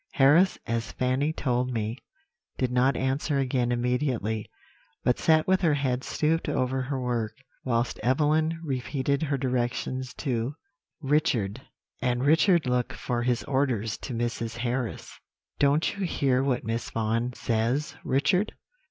[0.13, 1.95] "Harris, as Fanny told me,
[2.57, 4.49] did not answer again immediately,
[5.03, 10.55] but sat with her head stooped over her work, whilst Evelyn repeated her directions to
[11.01, 11.61] Richard;
[12.01, 14.57] and Richard looked for his orders to Mrs.
[14.57, 15.19] Harris.
[15.59, 18.53] "'Don't you hear what Miss Vaughan says, Richard?'